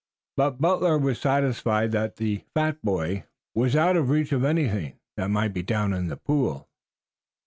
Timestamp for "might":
5.29-5.53